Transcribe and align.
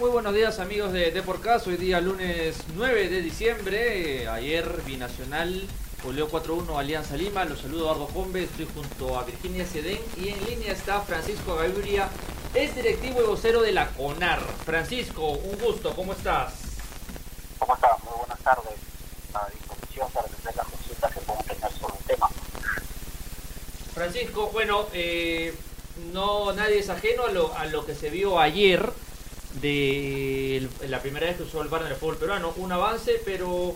Muy 0.00 0.08
buenos 0.08 0.32
días 0.32 0.58
amigos 0.60 0.94
de 0.94 1.10
Deporcast, 1.10 1.66
hoy 1.66 1.76
día 1.76 2.00
lunes 2.00 2.56
9 2.74 3.10
de 3.10 3.20
diciembre, 3.20 4.26
ayer 4.28 4.80
Binacional 4.86 5.68
goleó 6.02 6.26
4-1 6.30 6.78
Alianza 6.78 7.18
Lima, 7.18 7.44
los 7.44 7.60
saludo 7.60 7.80
Eduardo 7.80 8.06
Combe, 8.06 8.44
estoy 8.44 8.66
junto 8.72 9.18
a 9.18 9.24
Virginia 9.24 9.66
Sedén 9.66 10.00
y 10.16 10.30
en 10.30 10.42
línea 10.46 10.72
está 10.72 11.02
Francisco 11.02 11.54
Gaviria, 11.54 12.08
es 12.54 12.74
directivo 12.74 13.20
y 13.20 13.26
vocero 13.26 13.60
de 13.60 13.72
la 13.72 13.88
CONAR. 13.88 14.40
Francisco, 14.64 15.32
un 15.32 15.58
gusto, 15.58 15.94
¿cómo 15.94 16.14
estás? 16.14 16.54
¿Cómo 17.58 17.74
estás? 17.74 18.02
Muy 18.02 18.14
buenas 18.20 18.38
tardes, 18.38 18.72
a 19.34 19.50
disposición 19.50 20.10
para 20.12 20.26
atender 20.28 20.56
las 20.56 20.66
consultas 20.66 21.12
que 21.12 21.20
podemos 21.20 21.44
tener 21.44 21.72
sobre 21.72 21.98
el 21.98 22.04
tema. 22.04 22.30
Francisco, 23.92 24.48
bueno, 24.50 24.86
eh, 24.94 25.54
no 26.10 26.54
nadie 26.54 26.78
es 26.78 26.88
ajeno 26.88 27.26
a 27.26 27.32
lo, 27.32 27.54
a 27.54 27.66
lo 27.66 27.84
que 27.84 27.94
se 27.94 28.08
vio 28.08 28.40
ayer 28.40 28.90
de 29.60 30.68
la 30.88 31.00
primera 31.00 31.26
vez 31.26 31.36
que 31.36 31.42
usó 31.42 31.62
el 31.62 31.68
bar 31.68 31.82
en 31.82 31.88
el 31.88 31.96
fútbol 31.96 32.16
peruano, 32.16 32.52
un 32.56 32.72
avance, 32.72 33.20
pero 33.24 33.74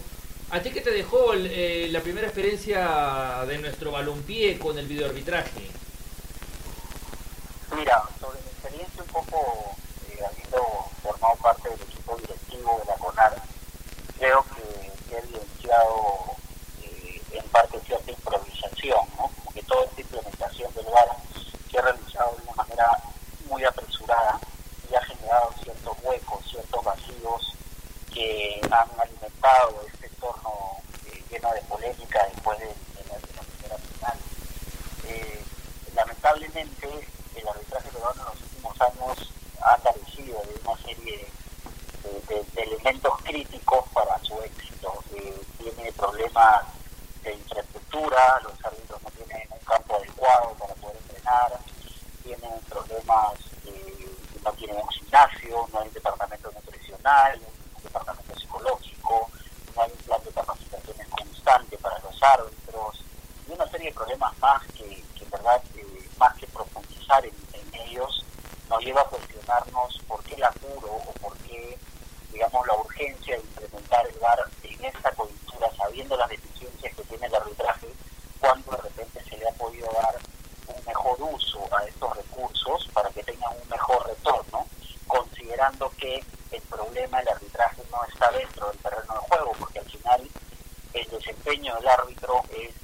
¿a 0.51 0.61
ti 0.61 0.71
qué 0.71 0.81
te 0.81 0.91
dejó 0.91 1.35
eh, 1.35 1.89
la 1.91 2.01
primera 2.01 2.27
experiencia 2.27 3.45
de 3.47 3.59
nuestro 3.59 3.91
balompié 3.91 4.59
con 4.59 4.79
el 4.79 4.87
videoarbitraje? 4.87 5.71
Mira, 7.77 8.03
sobre 8.21 8.41
mi 8.41 8.49
experiencia 8.49 9.03
un 9.03 9.09
poco, 9.09 9.77
eh, 10.09 10.21
habiendo 10.25 10.65
formado 11.03 11.37
parte 11.37 11.69
del 11.69 11.81
equipo 11.83 12.17
directivo 12.17 12.79
de 12.79 12.85
la 12.87 12.95
CONAR, 12.97 13.43
creo 14.19 14.45
que, 14.55 15.15
he 15.15 15.19
evidenciado 15.19 16.37
eh, 16.83 17.21
en 17.33 17.45
parte 17.49 17.79
cierta 17.87 18.11
improvisación, 18.11 19.01
¿no? 19.17 19.31
Como 19.37 19.53
que 19.53 19.63
toda 19.63 19.85
esta 19.85 20.01
implementación 20.01 20.75
del 20.75 20.87
VAR 20.87 21.09
se 21.71 21.79
ha 21.79 21.83
realizado 21.83 22.37
de 22.37 22.43
una 22.43 22.55
manera 22.55 22.87
muy 23.49 23.65
generado 23.65 23.94
ciertos 25.85 25.97
huecos, 26.03 26.47
ciertos 26.51 26.85
vacíos 26.85 27.55
que 28.13 28.61
han 28.71 28.89
alimentado 28.99 29.85
este 29.93 30.07
entorno 30.07 30.79
eh, 31.07 31.23
lleno 31.31 31.53
de 31.53 31.61
polémica 31.63 32.27
después 32.33 32.59
de, 32.59 32.67
la, 32.67 33.43
primera 33.43 33.79
final. 33.79 34.19
Eh, 35.07 35.43
lamentablemente, 35.95 37.09
el 37.35 37.49
arbitraje 37.49 37.91
peruano 37.91 38.23
en 38.23 38.29
los 38.29 38.43
últimos 38.43 38.81
años 38.81 39.33
ha 39.63 39.77
carecido 39.79 40.43
de 40.45 40.61
una 40.65 40.79
serie 40.83 41.27
de, 42.29 42.63
elementos 42.63 43.13
críticos 43.25 43.85
para 43.93 44.19
su 44.21 44.41
éxito. 44.43 45.05
Eh, 45.17 45.39
tiene 45.59 45.93
problemas 45.93 46.65
de 47.23 47.35
infraestructura, 47.35 48.41
los 48.43 48.65
árbitros 48.65 49.03
no 49.03 49.11
tienen 49.11 49.49
un 49.51 49.59
campo 49.59 49.97
adecuado 49.97 50.55
para 50.55 50.75
poder 50.77 50.97
entrenar, 50.97 51.59
tienen 52.23 52.59
problemas 52.71 53.44
tienen 54.65 54.83
un 54.83 54.89
gimnasio, 54.89 55.69
no 55.73 55.81
hay 55.81 55.89
un 55.89 55.95
departamento 55.95 56.51
nutricional, 56.51 57.39
un 57.77 57.83
departamento 57.83 58.35
psicológico, 58.39 59.31
no 59.77 59.83
hay 59.83 59.91
un 59.91 59.99
plan 59.99 60.25
de 60.25 60.31
capacitaciones 60.31 61.09
constante 61.09 61.77
para 61.79 61.99
los 61.99 62.23
árbitros, 62.23 63.05
y 63.47 63.53
una 63.53 63.69
serie 63.69 63.89
de 63.89 63.95
problemas 63.95 64.39
más 64.39 64.63
que, 64.69 65.05
que 65.19 65.25
verdad, 65.31 65.63
eh, 65.77 66.09
más 66.19 66.35
que 66.37 66.47
profundizar 66.47 67.25
en, 67.27 67.35
ellos, 67.75 68.25
nos 68.71 68.83
lleva 68.83 69.03
a 69.03 69.05
cuestionarnos 69.05 70.01
por 70.09 70.23
qué 70.25 70.35
el 70.37 70.45
apuro 70.45 70.89
o 70.93 71.13
por 71.21 71.37
qué, 71.39 71.77
digamos, 72.33 72.67
la 72.67 72.75
urgencia 72.75 73.37
de 73.37 73.43
implementar 73.43 74.07
el 74.07 74.19
VAR 74.19 74.39
en 74.63 74.85
esta 74.85 75.11
coyuntura, 75.13 75.69
sabiendo 75.77 76.17
las 76.17 76.31
deficiencias 76.31 76.95
que 76.95 77.05
tiene 77.05 77.27
el 77.27 77.35
arbitraje, 77.35 77.89
cuando 78.41 78.71
de 78.73 78.79
repente 78.79 79.23
se 79.29 79.37
le 79.37 79.49
ha 79.49 79.53
podido 79.53 79.89
dar 79.93 80.17
un 80.69 80.85
mejor 80.87 81.21
uso 81.21 81.69
a 81.77 81.85
estos 81.85 82.17
recursos 82.17 82.89
para 82.93 83.11
que 83.11 83.23
tengan 83.23 83.53
un 83.61 83.69
mejor 83.69 84.07
retorno, 84.07 84.67
considerando 85.07 85.91
que 85.99 86.25
el 86.51 86.63
problema 86.63 87.19
del 87.19 87.29
arbitraje 87.29 87.83
no 87.95 88.05
está 88.05 88.31
dentro 88.33 88.69
del 88.69 88.79
terreno 88.79 89.15
de 89.15 89.21
juego, 89.21 89.53
porque 89.59 89.79
al 89.79 89.91
final 89.91 90.31
el 90.93 91.09
desempeño 91.11 91.75
del 91.77 91.89
árbitro 91.89 92.43
es 92.51 92.75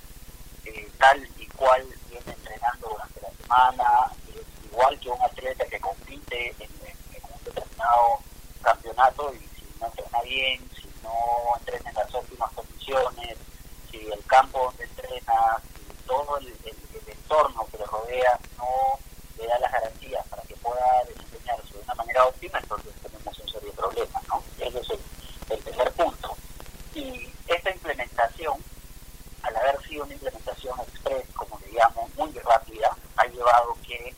eh, 0.67 0.89
tal 0.99 1.29
y 1.37 1.47
cual 1.49 1.85
viene 2.09 2.33
entrenando 2.33 2.89
durante 2.91 3.21
la 3.21 3.31
semana, 3.43 4.13
igual 4.65 5.01
que 5.01 5.11
un 5.11 5.23
atleta 5.23 5.67
que 5.67 5.81
compite 5.81 6.55
en, 6.61 6.71
un 6.71 7.45
determinado 7.45 8.21
campeonato 8.63 9.35
y 9.35 9.39
si 9.39 9.67
no 9.81 9.87
entrena 9.87 10.23
bien, 10.23 10.71
si 10.77 10.89
no 11.03 11.57
entrena 11.59 11.91
en 11.91 11.97
las 11.97 12.15
óptimas 12.15 12.53
condiciones, 12.53 13.37
si 13.91 13.99
el 13.99 14.25
campo 14.27 14.65
donde 14.67 14.85
entrena, 14.85 15.61
si 15.75 16.07
todo 16.07 16.39
el 16.39 16.55
entorno 17.07 17.67
que 17.71 17.79
le 17.79 17.87
rodea 17.87 18.39
no 18.57 18.99
le 19.39 19.47
da 19.47 19.59
las 19.59 19.73
garantías 19.73 20.27
para 20.29 20.43
que 20.43 20.55
pueda 20.57 21.05
desempeñarse 21.09 21.73
de 21.73 21.81
una 21.81 21.95
manera 21.95 22.27
óptima, 22.27 22.59
entonces 22.59 22.93
tenemos 23.03 23.39
un 23.39 23.49
serio 23.49 23.73
problema, 23.73 24.21
¿no? 24.29 24.43
Ese 24.59 24.81
es 24.81 24.91
el, 24.91 25.63
tercer 25.65 25.93
punto. 25.93 26.37
Y 26.95 27.29
esta 27.47 27.71
implementación, 27.71 28.55
al 29.43 29.57
haber 29.57 29.81
una 30.03 30.15
implementación 30.15 30.79
express, 30.81 31.27
como 31.35 31.59
le 31.61 31.71
muy 32.17 32.33
rápida, 32.41 32.97
ha 33.17 33.27
llevado 33.27 33.77
que 33.87 34.15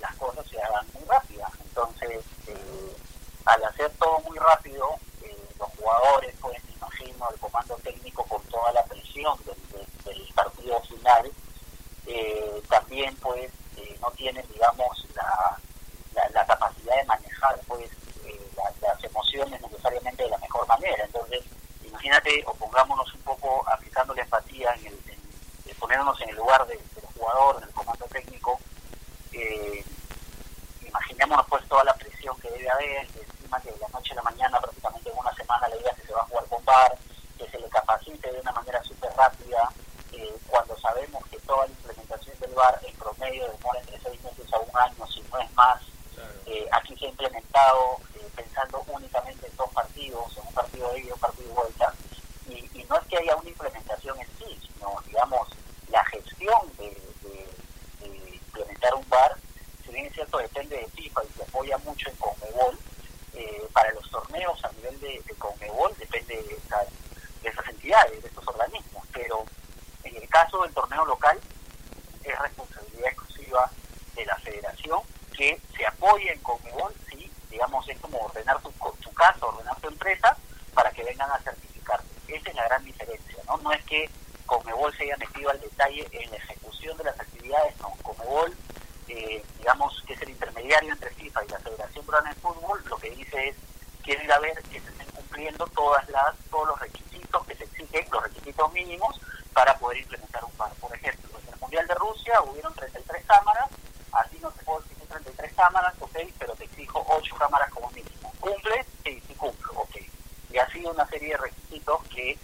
las 0.00 0.14
cosas 0.16 0.46
se 0.48 0.60
hagan 0.60 0.86
muy 0.94 1.04
rápidas. 1.04 1.50
Entonces, 1.64 2.24
eh, 2.46 2.96
al 3.44 3.64
hacer 3.64 3.90
todo 3.98 4.20
muy 4.20 4.38
rápido, 4.38 4.96
eh, 5.22 5.48
los 5.58 5.68
jugadores, 5.70 6.34
pues 6.40 6.64
me 6.64 6.72
imagino, 6.72 7.30
el 7.30 7.38
comando 7.38 7.76
técnico 7.76 8.24
con 8.24 8.42
toda 8.44 8.72
la 8.72 8.84
presión 8.84 9.36
del 9.44 10.32
partido 10.34 10.80
final, 10.82 11.30
eh, 12.06 12.62
también 12.68 13.14
pues 13.16 13.50
no 14.00 14.10
tienen 14.12 14.44
digamos 14.52 15.06
la, 15.14 16.44
capacidad 16.44 16.96
de 16.96 17.04
manejar 17.04 17.58
pues 17.68 17.88
las 18.80 19.04
emociones 19.04 19.60
necesariamente 19.60 20.24
de 20.24 20.30
la 20.30 20.38
mejor 20.38 20.66
manera 20.66 21.04
entonces 21.04 21.44
imagínate 21.84 22.42
o 22.46 22.54
pongámonos 22.54 23.14
un 23.14 23.20
poco 23.20 23.64
aplicando 23.68 24.12
la 24.14 24.22
empatía 24.22 24.74
en 24.74 24.86
el, 24.86 24.98
poniéndonos 25.92 26.20
en 26.22 26.30
el 26.30 26.36
lugar 26.36 26.66
del 26.66 26.78
jugador 27.14 27.56
en 27.58 27.68
el 27.68 27.74
comando 27.74 28.06
técnico 28.06 28.58
imaginémonos 30.86 31.46
pues 31.48 31.68
toda 31.68 31.84
la 31.84 31.94
presión 31.94 32.38
que 32.40 32.50
debe 32.50 32.70
haber 32.70 33.06
encima 33.14 33.60
que 33.60 33.72
de 33.72 33.78
la 33.78 33.88
noche 33.88 34.12
a 34.12 34.16
la 34.16 34.22
mañana 34.22 34.60
prácticamente 34.60 35.10
en 35.10 35.18
una 35.18 35.34
semana 35.34 35.68
le 35.68 35.76
diga 35.78 35.92
que 35.94 36.06
se 36.06 36.14
va 36.14 36.20
a 36.20 36.24
jugar 36.24 36.44
con 36.46 36.64
bar 36.64 36.98
que 37.36 37.46
se 37.50 37.58
le 37.58 37.68
capacite 37.68 38.32
de 38.32 38.40
una 38.40 38.52
manera 38.52 38.82
súper 38.84 39.12
rápida 39.14 39.70
cuando 40.48 40.78
sabemos 40.78 41.24
que 41.28 41.38
toda 41.40 41.66
la 41.66 41.72
implementación 41.72 42.38
del 42.38 42.54
VAR 42.54 42.78
en 42.86 42.94
promedio 42.96 43.48
demora 43.48 43.80
entre 43.80 43.98
seis 44.00 44.22
meses 44.22 44.52
a 44.52 44.58
un 44.58 44.70
año, 44.76 45.06
si 45.06 45.22
no 45.22 45.38
es 45.38 45.52
más, 45.54 45.80
eh, 46.46 46.68
aquí 46.72 46.94
se 46.96 47.06
ha 47.06 47.08
implementado 47.08 47.96
eh, 48.14 48.28
pensando 48.36 48.84
únicamente 48.88 49.46
en 49.46 49.56
dos 49.56 49.70
partidos, 49.72 50.36
en 50.36 50.46
un 50.46 50.52
partido 50.52 50.92
de 50.92 51.00
ida 51.00 51.08
y 51.08 51.12
un 51.12 51.18
partido 51.18 51.48
de 51.48 51.54
vuelta, 51.54 51.94
y, 52.48 52.84
no 52.84 52.98
es 52.98 53.06
que 53.06 53.16
haya 53.16 53.36
una 53.36 53.48
implementación 53.48 54.20
en 54.20 54.26
sí, 54.38 54.60
sino, 54.60 54.94
digamos, 55.06 55.48
la 55.92 56.04
gestión 56.06 56.60
de, 56.78 56.96
implementar 58.04 58.94
un 58.94 59.08
VAR, 59.08 59.36
si 59.84 59.92
bien 59.92 60.01
cierto, 60.12 60.38
depende 60.38 60.76
de 60.76 60.86
FIFA 60.88 61.24
y 61.24 61.32
se 61.36 61.42
apoya 61.42 61.78
mucho 61.78 62.08
en 62.08 62.16
Conmebol, 62.16 62.78
eh, 63.34 63.68
para 63.72 63.92
los 63.92 64.10
torneos 64.10 64.62
a 64.64 64.72
nivel 64.72 65.00
de, 65.00 65.22
de 65.26 65.34
Conmebol 65.34 65.94
depende 65.98 66.36
de, 66.36 66.42
de 67.42 67.48
esas 67.48 67.68
entidades, 67.68 68.22
de 68.22 68.28
estos 68.28 68.46
organismos, 68.46 69.04
pero 69.12 69.44
en 70.04 70.16
el 70.16 70.28
caso 70.28 70.62
del 70.62 70.72
torneo 70.74 71.04
local, 71.06 71.38
es 72.24 72.38
responsabilidad 72.38 73.08
exclusiva 73.08 73.70
de 74.14 74.26
la 74.26 74.36
federación 74.36 75.00
que 75.36 75.60
se 75.76 75.86
apoye 75.86 76.32
en 76.32 76.40
Conmebol, 76.40 76.94
sí, 77.10 77.30
digamos, 77.50 77.88
es 77.88 77.98
como 78.00 78.18
ordenar 78.18 78.60
tu, 78.62 78.70
tu 79.00 79.12
casa, 79.12 79.46
ordenar 79.46 79.78
tu 79.80 79.88
empresa 79.88 80.36
para 80.74 80.90
que 80.90 81.04
vengan 81.04 81.30
a 81.30 81.38
certificarte. 81.38 82.06
Esa 82.28 82.50
es 82.50 82.54
la 82.54 82.64
gran 82.64 82.84
diferencia, 82.84 83.36
¿no? 83.46 83.56
No 83.58 83.72
es 83.72 83.82
que 83.84 84.08
Conmebol 84.46 84.94
se 84.96 85.04
haya 85.04 85.16
metido 85.16 85.50
al 85.50 85.60
detalle 85.60 86.06
en 86.12 86.30
la 86.30 86.36
ejecución 86.36 86.96
de 86.98 87.04
las 87.04 87.18
actividades, 87.18 87.76
no. 87.80 87.90
Conmebol, 88.02 88.54
eh, 89.08 89.44
digamos, 89.58 90.02
que 90.06 90.14
es 90.14 90.22
el 90.22 90.30
intermediario 90.30 90.92
entre 90.92 91.10
FIFA 91.10 91.44
y 91.44 91.48
la 91.48 91.58
Federación 91.58 92.04
Peruana 92.04 92.30
de 92.30 92.40
Fútbol, 92.40 92.82
lo 92.88 92.96
que 92.96 93.10
dice 93.10 93.48
es, 93.48 93.56
quiere 94.02 94.24
ir 94.24 94.32
a 94.32 94.38
ver 94.38 94.60
que 94.64 94.80
se 94.80 94.88
estén 94.88 95.06
cumpliendo 95.10 95.66
todas 95.68 96.08
las, 96.08 96.36
todos 96.50 96.68
los 96.68 96.80
requisitos 96.80 97.46
que 97.46 97.54
se 97.56 97.64
exigen, 97.64 98.06
los 98.10 98.22
requisitos 98.22 98.72
mínimos, 98.72 99.20
para 99.52 99.76
poder 99.78 99.98
implementar 99.98 100.44
un 100.44 100.52
par. 100.52 100.72
Por 100.74 100.94
ejemplo, 100.94 101.38
en 101.38 101.52
el 101.52 101.60
Mundial 101.60 101.86
de 101.86 101.94
Rusia 101.94 102.42
hubieron 102.42 102.74
33 102.74 103.24
cámaras, 103.26 103.68
así 104.12 104.38
no 104.40 104.50
te 104.50 104.64
puedo 104.64 104.80
exigir 104.80 105.06
33 105.08 105.52
cámaras, 105.54 105.94
ok, 106.00 106.16
pero 106.38 106.54
te 106.54 106.64
exijo 106.64 107.04
8 107.08 107.34
cámaras 107.36 107.70
como 107.70 107.90
mínimo. 107.90 108.32
¿Cumple? 108.40 108.84
Sí, 109.04 109.22
sí 109.26 109.34
cumplo, 109.34 109.72
ok. 109.74 109.96
Y 110.50 110.58
así 110.58 110.84
una 110.84 111.06
serie 111.06 111.30
de 111.30 111.36
requisitos 111.36 112.02
que 112.08 112.38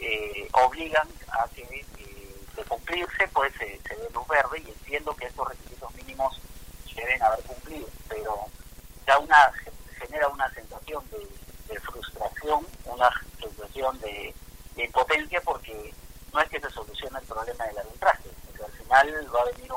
eh, 0.00 0.48
obligan 0.52 1.08
a 1.30 1.48
que 1.48 1.62
eh, 1.62 2.36
de 2.56 2.64
cumplirse 2.64 3.28
pues 3.28 3.52
se, 3.54 3.64
dé 3.64 4.10
luz 4.12 4.26
verde 4.28 4.62
y 4.64 4.70
entiendo 4.70 5.14
que 5.14 5.26
estos 5.26 5.48
requisitos 5.48 5.94
mínimos 5.94 6.40
se 6.92 7.00
deben 7.00 7.22
haber 7.22 7.40
cumplido, 7.44 7.88
pero 8.08 8.46
ya 9.06 9.18
una 9.18 9.52
genera 9.98 10.28
una 10.92 11.02
sensación 11.02 11.28
de, 11.68 11.80
frustración, 11.80 12.66
una 12.84 13.10
sensación 13.40 14.00
de 14.00 14.34
impotencia 14.76 15.40
porque 15.42 15.94
no 16.32 16.40
es 16.40 16.48
que 16.48 16.60
se 16.60 16.70
solucione 16.70 17.18
el 17.18 17.26
problema 17.26 17.64
del 17.64 17.78
arbitraje, 17.78 18.28
porque 18.46 18.64
al 18.64 18.72
final 18.72 19.34
va 19.34 19.40
a 19.40 19.44
venir 19.44 19.72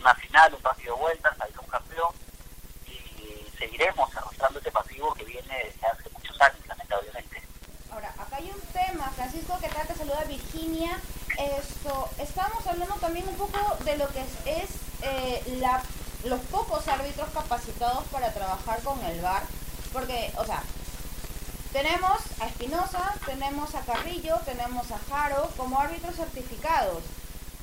una, 0.00 0.14
final, 0.14 0.54
un 0.54 0.62
partido 0.62 0.94
de 0.94 1.00
vueltas, 1.00 1.40
hay 1.40 1.52
un 1.60 1.66
campeón 1.66 2.14
y 2.86 3.58
seguiremos 3.58 4.10
negativo 4.80 5.14
que 5.14 5.24
viene 5.24 5.64
desde 5.64 5.86
hace 5.86 6.10
muchos 6.10 6.40
años, 6.40 6.66
lamentablemente. 6.66 7.42
Ahora, 7.92 8.08
acá 8.18 8.36
hay 8.36 8.50
un 8.50 8.60
tema, 8.72 9.10
Francisco, 9.10 9.58
que 9.60 9.68
trata 9.68 9.92
de 9.92 9.98
saludar 9.98 10.24
a 10.24 10.26
Virginia. 10.26 11.00
Esto, 11.38 12.08
estamos 12.18 12.66
hablando 12.66 12.94
también 12.96 13.26
un 13.28 13.36
poco 13.36 13.58
de 13.84 13.96
lo 13.96 14.08
que 14.08 14.20
es, 14.46 14.70
eh, 15.02 15.56
la, 15.58 15.82
los 16.24 16.40
pocos 16.42 16.86
árbitros 16.88 17.28
capacitados 17.30 18.04
para 18.12 18.32
trabajar 18.32 18.82
con 18.82 19.02
el 19.04 19.20
VAR. 19.20 19.42
Porque, 19.92 20.32
o 20.36 20.44
sea, 20.44 20.62
tenemos 21.72 22.20
a 22.40 22.46
Espinosa, 22.46 23.14
tenemos 23.26 23.74
a 23.74 23.80
Carrillo, 23.80 24.36
tenemos 24.44 24.90
a 24.90 24.98
Jaro 25.08 25.50
como 25.56 25.80
árbitros 25.80 26.16
certificados, 26.16 27.02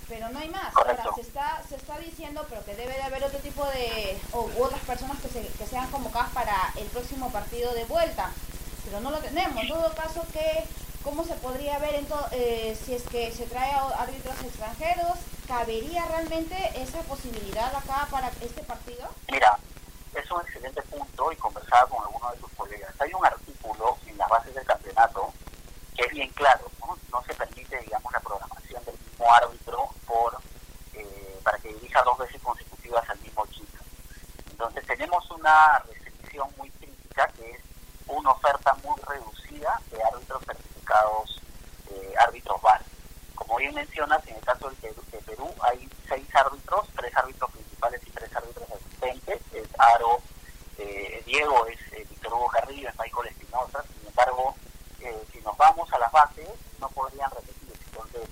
pero 0.07 0.29
no 0.29 0.39
hay 0.39 0.49
más. 0.49 0.75
Ahora, 0.75 0.97
se 1.15 1.21
está, 1.21 1.61
se 1.67 1.75
está 1.75 1.99
diciendo, 1.99 2.45
pero 2.49 2.63
que 2.65 2.75
debe 2.75 2.93
de 2.93 3.03
haber 3.03 3.23
otro 3.23 3.39
tipo 3.39 3.65
de, 3.65 4.17
o 4.31 4.49
otras 4.59 4.81
personas 4.81 5.17
que, 5.19 5.29
se, 5.29 5.45
que 5.47 5.67
sean 5.67 5.89
convocadas 5.91 6.29
para 6.31 6.71
el 6.77 6.87
próximo 6.87 7.29
partido 7.31 7.73
de 7.73 7.85
vuelta, 7.85 8.31
pero 8.85 8.99
no 9.01 9.11
lo 9.11 9.19
tenemos. 9.19 9.61
En 9.61 9.69
todo 9.69 9.93
caso, 9.93 10.25
¿qué, 10.33 10.63
¿cómo 11.03 11.25
se 11.25 11.35
podría 11.35 11.77
ver 11.79 11.95
en 11.95 12.07
eh, 12.31 12.77
si 12.85 12.93
es 12.93 13.03
que 13.03 13.31
se 13.31 13.45
trae 13.45 13.71
a 13.71 13.87
árbitros 13.87 14.35
extranjeros? 14.43 15.17
¿Cabería 15.47 16.05
realmente 16.07 16.55
esa 16.75 17.01
posibilidad 17.03 17.73
acá 17.73 18.05
para 18.11 18.27
este 18.41 18.61
partido? 18.63 19.07
Mira, 19.31 19.57
es 20.13 20.29
un 20.29 20.41
excelente 20.41 20.81
punto 20.83 21.31
y 21.31 21.37
conversaba 21.37 21.87
con 21.87 22.03
algunos 22.03 22.33
de 22.33 22.39
tus 22.39 22.51
colegas. 22.51 22.93
Hay 22.99 23.13
un 23.13 23.25
artículo 23.25 23.97
en 24.07 24.17
las 24.17 24.27
bases 24.27 24.53
del 24.53 24.65
campeonato 24.65 25.33
que 25.95 26.03
es 26.03 26.11
bien 26.11 26.29
claro, 26.31 26.69
no, 27.11 27.23
se 27.23 27.33
permite, 27.33 27.79
digamos, 27.79 28.11
la 28.11 28.19
programación 28.19 28.83
del 28.83 28.97
mismo 28.99 29.33
árbitro 29.33 29.89
por 30.05 30.37
eh, 30.93 31.39
para 31.43 31.57
que 31.59 31.73
dirija 31.73 32.03
dos 32.03 32.17
veces 32.17 32.41
consecutivas 32.41 33.09
al 33.09 33.19
mismo 33.19 33.45
equipo. 33.45 33.77
Entonces 34.51 34.85
tenemos 34.85 35.31
una 35.31 35.79
restricción 35.89 36.49
muy 36.57 36.69
crítica 36.71 37.27
que 37.37 37.51
es 37.51 37.61
una 38.05 38.31
oferta 38.31 38.75
muy 38.83 38.99
reducida 39.07 39.81
de 39.91 40.03
árbitros 40.03 40.43
certificados, 40.45 41.41
eh, 41.89 42.13
árbitros 42.19 42.61
VAR. 42.61 42.86
Como 43.47 43.59
bien 43.59 43.73
mencionas, 43.73 44.27
en 44.27 44.35
el 44.35 44.43
caso 44.43 44.69
de 44.69 45.21
Perú 45.25 45.49
hay 45.61 45.89
seis 46.09 46.27
árbitros, 46.35 46.85
tres 46.97 47.15
árbitros 47.15 47.49
principales 47.51 48.01
y 48.05 48.11
tres 48.11 48.35
árbitros 48.35 48.69
asistentes, 48.69 49.41
es 49.53 49.67
Aro, 49.79 50.19
eh, 50.77 51.23
Diego, 51.25 51.65
es 51.67 51.79
eh, 51.93 52.05
Víctor 52.09 52.33
Hugo 52.33 52.49
Carrillo, 52.49 52.89
es 52.89 52.99
Michael 52.99 53.27
Espinosa, 53.27 53.83
sin 53.83 54.07
embargo, 54.07 54.53
eh, 54.99 55.23
si 55.31 55.39
nos 55.39 55.55
vamos 55.55 55.91
a 55.93 55.97
las 55.97 56.11
bases, 56.11 56.49
no 56.81 56.89
podrían 56.89 57.31
repetir. 57.31 57.73
Entonces, 57.85 58.29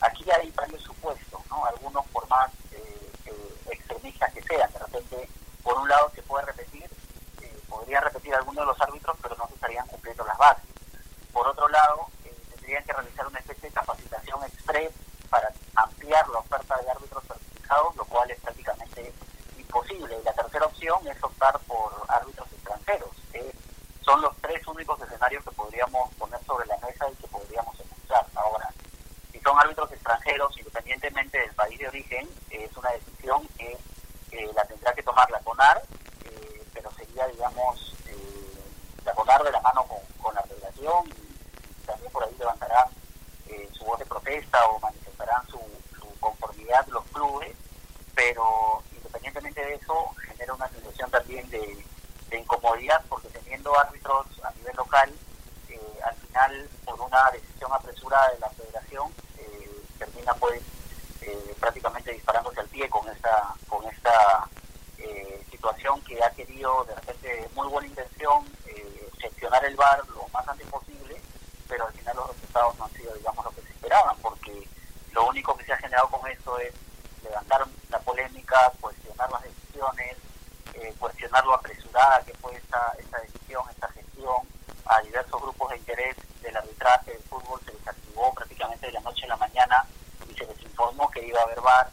aquí 0.00 0.24
hay 0.32 0.50
varios 0.50 0.82
supuestos, 0.82 1.40
¿no? 1.48 1.64
Algunos 1.64 2.04
por 2.06 2.28
más 2.28 2.50
extremistas 3.70 4.32
que 4.32 4.42
sean, 4.42 4.72
de 4.72 4.78
repente, 4.80 5.28
por 5.62 5.78
un 5.78 5.88
lado 5.88 6.10
se 6.12 6.22
puede 6.22 6.44
repetir, 6.44 6.90
podría 7.68 8.00
repetir 8.00 8.34
algunos 8.34 8.66
de 8.66 8.72
los 8.72 8.80
árbitros, 8.80 9.16
pero 9.22 9.36
no 9.36 9.46
se 9.46 9.54
estarían 9.54 9.86
cumpliendo 9.86 10.24
las 10.24 10.38
bases. 10.38 10.64
Por 11.32 11.46
otro 11.46 11.68
lado, 11.68 12.08
tendrían 12.66 12.84
que 12.84 12.92
realizar 12.92 13.26
una 13.28 13.38
especie 13.38 13.68
de 13.68 13.74
capacitación 13.74 14.42
express 14.42 14.90
para 15.30 15.52
ampliar 15.76 16.28
la 16.30 16.40
oferta 16.40 16.76
de 16.82 16.90
árbitros 16.90 17.22
certificados, 17.24 17.94
lo 17.94 18.04
cual 18.06 18.28
es 18.28 18.40
prácticamente 18.40 19.12
imposible. 19.56 20.18
Y 20.20 20.24
la 20.24 20.32
tercera 20.32 20.66
opción 20.66 21.06
es 21.06 21.22
optar 21.22 21.56
por 21.60 21.92
árbitros 22.08 22.48
extranjeros. 22.52 23.10
son 24.04 24.20
los 24.20 24.36
tres 24.38 24.66
únicos 24.66 25.00
escenarios 25.00 25.44
que 25.44 25.50
podríamos 25.52 26.12
poner 26.14 26.42
sobre 26.44 26.66
la 26.66 26.76
mesa 26.78 27.08
y 27.08 27.14
que 27.16 27.28
podríamos 27.28 27.78
enunciar. 27.78 28.26
Ahora, 28.34 28.68
si 29.30 29.38
son 29.40 29.58
árbitros 29.60 29.92
extranjeros, 29.92 30.58
independientemente 30.58 31.38
del 31.38 31.54
país 31.54 31.78
de 31.78 31.88
origen, 31.88 32.28
es 32.50 32.76
una 32.76 32.90
que 33.56 33.78
la 34.54 34.64
tendrá 34.64 34.92
que 34.94 35.02
tomar 35.02 35.30
la 35.30 35.40
CONAR, 35.40 35.82
eh, 36.24 36.64
pero 36.72 36.90
sería, 36.92 37.26
digamos, 37.28 37.94
eh, 38.06 38.60
la 39.04 39.14
CONAR 39.14 39.42
de 39.42 39.52
la 39.52 39.60
mano 39.60 39.86
con, 40.20 40.34
la 40.34 40.42
federación 40.42 41.06
y 41.08 41.86
también 41.86 42.12
por 42.12 42.24
ahí 42.24 42.34
levantará 42.38 42.88
eh, 43.48 43.68
su 43.72 43.84
voz 43.84 43.98
de 43.98 44.06
protesta 44.06 44.66
o 44.66 44.80
manifestarán 44.80 45.46
su, 45.48 45.60
conformidad 46.20 46.86
los 46.88 47.04
clubes, 47.06 47.54
pero 48.14 48.82
independientemente 48.92 49.64
de 49.64 49.74
eso 49.74 50.10
genera 50.26 50.54
una 50.54 50.68
situación 50.68 51.10
también 51.10 51.48
de, 51.50 51.84
incomodidad 52.36 53.02
porque 53.08 53.28
teniendo 53.28 53.78
árbitros 53.78 54.26
a 54.44 54.50
nivel 54.52 54.76
local, 54.76 55.10
eh, 55.70 55.98
al 56.04 56.14
final 56.16 56.68
por 56.84 57.00
una 57.00 57.30
decisión 57.30 57.72
apresurada 57.72 58.30
de 58.32 58.38
la 58.40 58.50
federación 58.50 59.10
eh, 59.38 59.82
termina 59.98 60.34
pues 60.34 60.60
prácticamente 61.60 62.12
disparándose 62.12 62.60
al 62.60 62.68
pie 62.68 62.88
con 62.88 63.08
esta 63.08 63.54
con 63.68 63.84
esta 63.86 64.48
situación 65.50 66.00
que 66.02 66.22
ha 66.22 66.30
querido 66.30 66.84
de 66.84 66.94
repente 66.94 67.48
muy 67.54 67.68
buena 67.68 67.88
intención 67.88 68.44
gestionar 69.18 69.64
el 69.64 69.76
bar 69.76 70.00
lo 70.08 70.26
más 70.28 70.46
antes 70.48 70.66
posible 70.68 71.20
pero 71.68 71.86
al 71.86 71.92
final 71.92 72.16
los 72.16 72.28
resultados 72.28 72.78
no 72.78 72.84
han 72.84 72.92
sido, 72.92 73.14
digamos, 73.14 73.44
lo 73.44 73.50
que 73.52 73.62
se 73.62 73.70
esperaban, 73.70 74.16
porque 74.22 74.68
lo 75.12 75.26
único 75.28 75.56
que 75.56 75.64
se 75.64 75.72
ha 75.72 75.78
generado 75.78 76.08
con 76.08 76.28
esto 76.30 76.58
es 76.58 76.72
levantar 77.22 77.66
la 77.90 77.98
polémica, 78.00 78.72
cuestionar 78.80 79.30
las 79.30 79.42
decisiones, 79.42 80.16
eh, 80.74 80.94
cuestionar 80.98 81.44
lo 81.44 81.54
apresurada 81.54 82.22
que 82.24 82.34
fue 82.34 82.54
esta, 82.54 82.92
esta 82.98 83.20
decisión, 83.20 83.64
esta 83.70 83.88
gestión, 83.88 84.36
a 84.86 85.00
diversos 85.02 85.40
grupos 85.40 85.70
de 85.70 85.76
interés 85.78 86.16
del 86.42 86.56
arbitraje 86.56 87.12
del 87.12 87.22
fútbol 87.22 87.60
se 87.64 87.72
les 87.72 87.88
activó 87.88 88.32
prácticamente 88.34 88.86
de 88.86 88.92
la 88.92 89.00
noche 89.00 89.24
a 89.24 89.28
la 89.28 89.36
mañana 89.36 89.85
se 90.36 90.46
les 90.46 90.62
informó 90.62 91.10
que 91.10 91.26
iba 91.26 91.40
a 91.40 91.44
haber 91.44 91.60
VAR. 91.60 91.90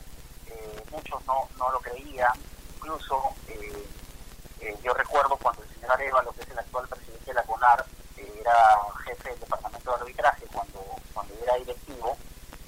Eh, 0.47 0.83
muchos 0.91 1.25
no, 1.25 1.47
no 1.57 1.71
lo 1.71 1.79
creían, 1.79 2.33
incluso 2.75 3.33
eh, 3.47 4.77
yo 4.83 4.93
recuerdo 4.93 5.37
cuando 5.37 5.63
el 5.63 5.69
señor 5.73 5.91
Areva, 5.91 6.21
lo 6.23 6.31
que 6.33 6.41
es 6.41 6.49
el 6.49 6.59
actual 6.59 6.87
presidente 6.87 7.25
de 7.25 7.33
la 7.33 7.43
CONAR, 7.43 7.85
era 8.17 8.77
jefe 9.05 9.29
del 9.29 9.39
departamento 9.39 9.91
de 9.91 9.97
arbitraje 9.97 10.45
cuando, 10.51 10.83
cuando 11.13 11.33
era 11.41 11.55
directivo, 11.55 12.17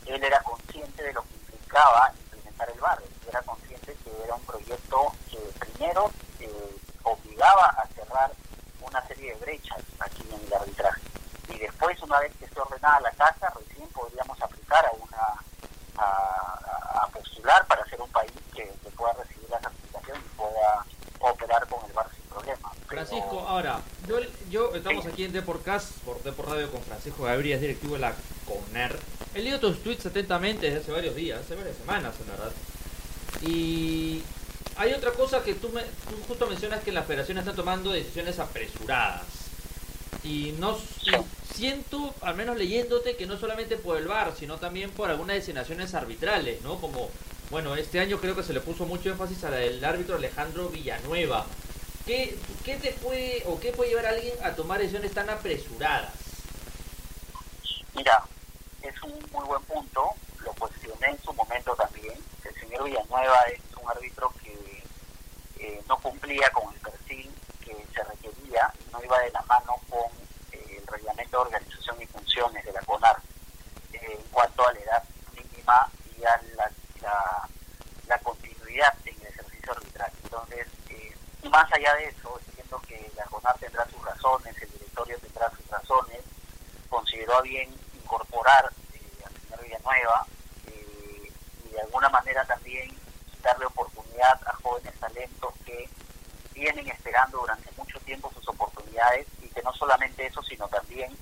él 0.05 0.23
era 0.23 0.41
consciente 0.41 1.03
de 1.03 1.13
lo 1.13 1.21
que 1.23 1.33
implicaba 1.33 2.11
implementar 2.17 2.69
el 2.69 2.79
VAR, 2.79 3.01
era 3.27 3.41
consciente 3.41 3.95
que 4.03 4.23
era 4.23 4.35
un 4.35 4.45
proyecto 4.45 5.13
que 5.29 5.37
primero 5.59 6.11
eh, 6.39 6.77
obligaba 7.03 7.67
a 7.67 7.87
cerrar 7.87 8.31
una 8.81 9.05
serie 9.07 9.33
de 9.33 9.39
brechas 9.41 9.81
aquí 9.99 10.23
en 10.31 10.45
el 10.47 10.53
arbitraje. 10.53 11.01
Y 11.49 11.57
después, 11.57 12.01
una 12.01 12.19
vez 12.19 12.33
que 12.37 12.45
esté 12.45 12.59
ordenada 12.59 13.01
la 13.01 13.11
casa, 13.11 13.53
recién 13.55 13.87
podríamos 13.89 14.41
aplicar 14.41 14.85
a 14.85 14.91
una 14.91 15.43
a, 15.97 17.07
postular 17.13 17.65
para 17.67 17.85
ser 17.85 18.01
un 18.01 18.09
país 18.09 18.31
que, 18.53 18.71
pueda 18.95 19.13
recibir 19.13 19.49
la 19.49 19.59
certificación 19.59 20.17
y 20.17 20.37
pueda 20.37 20.85
operar 21.19 21.67
con 21.67 21.85
el 21.85 21.93
VAR 21.93 22.07
sin 22.13 22.23
problema. 22.29 22.71
Francisco, 22.87 23.45
ahora, 23.47 23.81
yo, 24.07 24.19
yo 24.49 24.73
estamos 24.73 25.05
aquí 25.05 25.25
en 25.25 25.33
Deporcast, 25.33 25.91
por 25.99 26.21
Deport 26.23 26.49
Radio 26.49 26.71
con 26.71 26.81
Francisco 26.81 27.23
Gabriel, 27.23 27.59
directivo 27.59 27.95
de 27.95 27.99
la 28.01 28.13
CONER. 28.47 28.97
He 29.33 29.41
leído 29.41 29.59
tus 29.59 29.83
tweets 29.83 30.05
atentamente 30.05 30.67
desde 30.67 30.79
hace 30.79 30.91
varios 30.91 31.15
días, 31.15 31.41
hace 31.41 31.55
varias 31.55 31.75
semanas 31.75 32.15
en 32.21 32.27
verdad. 32.27 32.51
Y 33.41 34.23
hay 34.77 34.93
otra 34.93 35.11
cosa 35.11 35.43
que 35.43 35.55
tú, 35.55 35.69
me, 35.69 35.83
justo 36.27 36.47
mencionas 36.47 36.83
que 36.83 36.91
la 36.91 37.03
federación 37.03 37.37
está 37.37 37.53
tomando 37.53 37.91
decisiones 37.91 38.39
apresuradas. 38.39 39.25
Y 40.23 40.55
no 40.59 40.77
siento, 41.55 42.13
al 42.21 42.35
menos 42.35 42.57
leyéndote, 42.57 43.15
que 43.15 43.25
no 43.25 43.37
solamente 43.37 43.77
por 43.77 43.97
el 43.97 44.07
VAR, 44.07 44.33
sino 44.37 44.57
también 44.57 44.91
por 44.91 45.09
algunas 45.09 45.37
designaciones 45.37 45.93
arbitrales, 45.93 46.61
¿no? 46.61 46.79
Como, 46.81 47.09
bueno, 47.49 47.75
este 47.75 47.99
año 47.99 48.19
creo 48.19 48.35
que 48.35 48.43
se 48.43 48.53
le 48.53 48.59
puso 48.59 48.85
mucho 48.85 49.09
énfasis 49.09 49.43
al 49.43 49.83
árbitro 49.83 50.15
Alejandro 50.15 50.69
Villanueva 50.69 51.45
¿Qué, 52.05 52.37
¿Qué 52.63 52.75
te 52.75 52.91
puede 52.91 53.41
o 53.47 53.59
qué 53.59 53.71
puede 53.71 53.89
llevar 53.89 54.05
a 54.05 54.09
alguien 54.09 54.35
a 54.43 54.51
tomar 54.53 54.79
decisiones 54.79 55.11
tan 55.11 55.27
apresuradas? 55.27 56.13
Mira, 57.95 58.23
es 58.83 59.01
un 59.01 59.13
muy 59.31 59.43
buen 59.45 59.63
punto, 59.63 60.11
lo 60.43 60.53
cuestioné 60.53 61.07
en 61.07 61.23
su 61.23 61.33
momento 61.33 61.73
también. 61.75 62.13
El 62.43 62.53
señor 62.59 62.83
Villanueva 62.83 63.39
es 63.51 63.59
un 63.81 63.89
árbitro 63.89 64.31
que 64.43 64.83
eh, 65.57 65.81
no 65.87 65.97
cumplía 65.97 66.47
con 66.51 66.71
el 66.71 66.79
perfil 66.79 67.31
que 67.61 67.73
se 67.91 68.03
requería, 68.03 68.71
no 68.91 69.03
iba 69.03 69.19
de 69.21 69.31
la 69.31 69.41
mano 69.41 69.73
con 69.89 70.24
eh, 71.25 71.29
de 71.29 71.37
organización 71.37 72.01
y 72.01 72.05
funciones 72.07 72.65
de 72.65 72.71
la 72.71 72.81
CONAR 72.81 73.17
eh, 73.93 73.99
en 74.11 74.21
cuanto 74.31 74.67
a 74.67 74.73
la 74.73 74.79
edad 74.79 75.03
mínima 75.35 75.89
y 76.17 76.23
a 76.23 76.41
la, 76.55 78.19
continuidad 78.23 78.93
en 79.05 79.15
el 79.21 79.27
ejercicio 79.27 79.73
arbitral. 79.73 80.11
Entonces, 80.23 80.67
más 81.49 81.71
allá 81.73 81.93
de 81.95 82.05
eso, 82.05 82.39
entiendo 82.47 82.81
que 82.87 83.11
la 83.15 83.25
CONAR 83.25 83.57
tendrá 83.59 83.85
sus 83.89 84.03
razones, 84.03 84.55
el 84.61 84.71
directorio 84.71 85.19
tendrá 85.19 85.49
sus 85.51 85.67
razones, 85.67 86.21
consideró 86.89 87.41
bien 87.41 87.69
incorporar 87.93 88.71
eh, 88.93 89.25
al 89.25 89.33
señor 89.41 89.63
Villanueva 89.63 90.25
eh, 90.67 91.31
y 91.65 91.69
de 91.69 91.81
alguna 91.81 92.09
manera 92.09 92.45
también 92.45 92.89
darle 93.43 93.65
oportunidad 93.65 94.39
a 94.47 94.53
jóvenes 94.63 94.93
talentos 94.99 95.53
que 95.65 95.89
vienen 96.55 96.87
esperando 96.87 97.39
durante 97.39 97.69
mucho 97.77 97.99
tiempo 97.99 98.31
sus 98.33 98.47
oportunidades 98.47 99.27
y 99.41 99.47
que 99.49 99.61
no 99.61 99.73
solamente 99.73 100.25
eso, 100.25 100.41
sino 100.41 100.67
también 100.69 101.15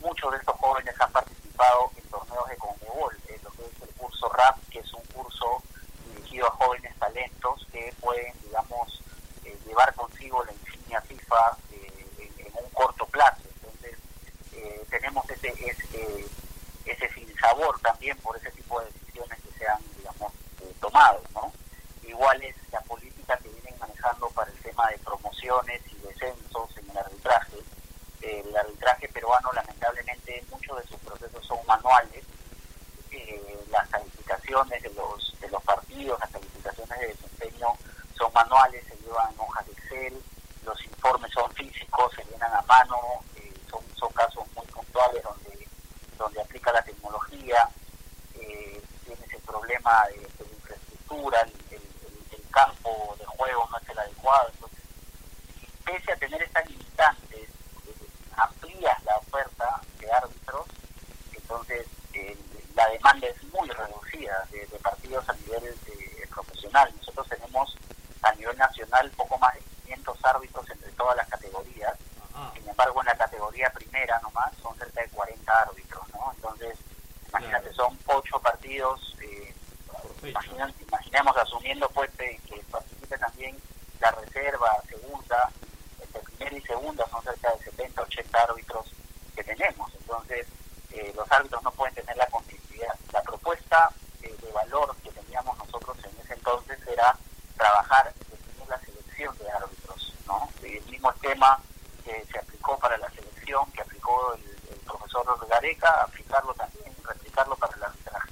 muchos 0.00 0.30
de 0.32 0.38
estos 0.38 0.56
jóvenes 0.56 0.94
han 0.98 1.12
participado 1.12 1.90
en 1.96 2.08
torneos 2.08 2.48
de 2.48 2.56
Conmebol, 2.56 3.14
eh, 3.28 3.38
lo 3.42 3.50
que 3.50 3.64
es 3.64 3.82
el 3.82 3.94
curso 3.96 4.28
RAP, 4.30 4.56
que 4.70 4.78
es 4.78 4.92
un 4.94 5.02
curso 5.12 5.62
dirigido 6.14 6.46
a 6.46 6.52
jóvenes 6.52 6.94
talentos 6.98 7.66
que 7.72 7.92
pueden, 8.00 8.32
digamos, 8.42 9.02
eh, 9.44 9.58
llevar 9.66 9.92
consigo 9.94 10.42
la 10.44 10.52
insignia 10.52 11.00
FIFA 11.02 11.58
eh, 11.72 12.30
en, 12.38 12.64
un 12.64 12.70
corto 12.70 13.04
plazo. 13.06 13.42
Entonces, 13.56 13.98
eh, 14.52 14.84
tenemos 14.88 15.28
ese, 15.28 15.48
ese, 15.48 16.26
ese 16.84 17.12
sinsabor 17.14 17.78
también 17.80 18.16
por 18.18 18.36
ese 18.36 18.50
tipo 18.52 18.80
de 18.80 18.86
decisiones 18.86 19.38
que 19.40 19.58
se 19.58 19.68
han, 19.68 19.82
digamos, 19.96 20.32
eh, 20.60 20.72
tomado, 20.80 21.22
¿no? 21.34 21.52
Igual 22.02 22.42
es 22.42 22.56
la 22.72 22.79
y 25.42 26.06
descensos 26.06 26.76
en 26.76 26.90
el 26.90 26.98
arbitraje. 26.98 27.56
el 28.20 28.54
arbitraje 28.54 29.08
peruano, 29.08 29.50
lamentablemente, 29.52 30.44
muchos 30.50 30.76
de 30.76 30.86
sus 30.88 31.00
procesos 31.00 31.46
son 31.46 31.58
manuales. 31.66 32.24
las 33.70 33.88
calificaciones 33.88 34.82
de 34.82 34.90
los, 34.90 35.34
de 35.40 35.48
los 35.48 35.62
partidos, 35.62 36.20
las 36.20 36.30
calificaciones 36.30 37.00
de 37.00 37.06
desempeño 37.06 37.68
son 38.18 38.30
manuales, 38.34 38.84
se 38.86 38.96
llevan 38.96 39.32
hojas 39.38 39.64
de 39.66 39.72
Excel, 39.72 40.22
los 40.64 40.84
informes 40.84 41.32
son 41.32 41.50
físicos, 41.54 42.12
se 42.14 42.24
llenan 42.24 42.52
a 42.52 42.62
mano, 42.62 42.98
son, 43.70 43.80
son 43.98 44.12
casos 44.12 44.44
muy 44.54 44.66
puntuales 44.66 45.22
donde, 45.22 45.66
donde 46.18 46.40
aplica 46.42 46.70
la 46.72 46.82
tecnología, 46.82 47.66
eh, 48.34 48.82
tienes 49.06 49.32
el 49.32 49.40
problema 49.40 50.04
de, 50.08 50.16
la 50.16 50.52
infraestructura, 50.52 51.40
el, 51.70 51.80
campo 52.50 53.14
de 53.16 53.24
juego 53.24 53.68
no 53.70 53.78
es 53.78 53.88
el 53.88 53.98
adecuado. 54.00 54.50
Entonces, 54.52 54.80
pese 55.84 56.12
a 56.12 56.16
tener 56.16 56.42
eh, 57.32 57.48
amplías 58.36 59.02
la 59.04 59.16
oferta 59.16 59.80
de 59.98 60.12
árbitros, 60.12 60.66
entonces 61.34 61.86
la 62.74 62.88
demanda 62.88 63.26
es 63.26 63.42
muy 63.52 63.68
reducida 63.68 64.46
de, 64.50 64.66
partidos 64.82 65.28
a 65.28 65.32
nivel 65.34 65.64
eh, 65.64 66.26
profesional. 66.32 66.92
Nosotros 66.96 67.28
tenemos 67.28 67.76
a 68.22 68.32
nivel 68.34 68.56
nacional 68.56 69.10
poco 69.16 69.36
más 69.38 69.54
de 69.54 69.60
500 69.84 70.24
árbitros 70.24 70.70
entre 70.70 70.92
todas 70.92 71.16
las 71.16 71.28
categorías 71.28 71.98
sin 72.54 72.68
embargo, 72.68 73.00
en 73.00 73.06
la 73.06 73.16
categoría 73.16 73.70
primera 73.70 74.18
nomás 74.20 74.52
son 74.62 74.76
cerca 74.78 75.02
de 75.02 75.08
40 75.08 75.62
árbitros, 75.62 76.02
¿no? 76.14 76.32
Entonces, 76.34 76.78
imagínate, 77.28 77.72
son 77.72 77.98
ocho 78.06 78.40
partidos. 78.40 79.16
Eh, 79.20 79.54
imaginemos 80.22 81.36
asumiendo 81.36 81.88
pues 81.90 82.10
que 82.12 82.64
participe 82.70 83.18
también 83.18 83.56
la 84.00 84.10
reserva, 84.12 84.80
segunda, 84.88 85.50
entre 86.00 86.22
primera 86.50 87.06
son 87.08 87.22
cerca 87.22 87.52
de 87.52 87.64
70, 87.64 88.02
80 88.02 88.42
árbitros 88.42 88.86
que 89.34 89.44
tenemos. 89.44 89.92
Entonces, 89.94 90.46
eh, 90.90 91.12
los 91.14 91.30
árbitros 91.30 91.62
no 91.62 91.70
pueden 91.72 91.94
tener 91.94 92.16
la 92.16 92.26
continuidad. 92.26 92.94
La 93.12 93.22
propuesta 93.22 93.90
eh, 94.22 94.34
de 94.42 94.52
valor 94.52 94.96
que 95.02 95.10
teníamos 95.12 95.56
nosotros 95.58 95.96
en 96.04 96.18
ese 96.20 96.34
entonces 96.34 96.78
era 96.88 97.16
trabajar 97.56 98.12
en 98.62 98.68
la 98.68 98.78
selección 98.80 99.36
de 99.38 99.50
árbitros, 99.50 100.14
¿no? 100.26 100.48
El 100.62 100.82
mismo 100.86 101.10
esquema 101.12 101.60
que 102.04 102.24
se 102.26 102.38
aplicó 102.38 102.78
para 102.78 102.96
la 102.98 103.08
selección, 103.10 103.70
que 103.72 103.82
aplicó 103.82 104.34
el, 104.34 104.50
profesor 104.84 105.48
Gareca, 105.48 106.02
aplicarlo 106.02 106.52
también, 106.54 106.92
replicarlo 107.04 107.56
para 107.56 107.76
el 107.76 107.84
arbitraje. 107.84 108.30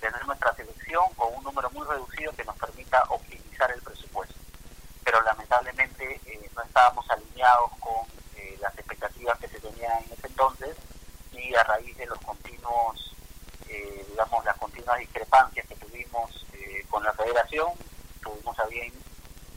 Tener 0.00 0.26
nuestra 0.26 0.52
selección 0.54 1.04
con 1.16 1.34
un 1.34 1.44
número 1.44 1.70
muy 1.70 1.86
reducido 1.86 2.32
que 2.32 2.44
nos 2.44 2.56
permita 2.56 3.04
optimizar 3.08 3.70
el 3.70 3.80
presupuesto. 3.82 4.34
Pero 5.04 5.22
lamentablemente 5.22 6.20
eh, 6.26 6.50
no 6.54 6.62
estábamos 6.62 6.99
con 7.80 8.06
eh, 8.36 8.56
las 8.60 8.76
expectativas 8.76 9.38
que 9.38 9.48
se 9.48 9.60
tenían 9.60 10.02
en 10.04 10.12
ese 10.12 10.26
entonces 10.26 10.76
y 11.32 11.54
a 11.54 11.64
raíz 11.64 11.96
de 11.96 12.06
los 12.06 12.18
continuos, 12.20 13.14
eh, 13.68 14.04
digamos, 14.10 14.44
las 14.44 14.56
continuas 14.58 14.98
discrepancias 14.98 15.66
que 15.66 15.76
tuvimos 15.76 16.46
con 16.90 17.02
la 17.04 17.12
federación, 17.14 17.72
tuvimos 18.22 18.58
a 18.58 18.66
bien 18.66 18.92